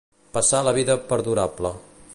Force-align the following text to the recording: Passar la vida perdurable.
Passar 0.37 0.61
la 0.67 0.73
vida 0.79 0.95
perdurable. 1.13 1.75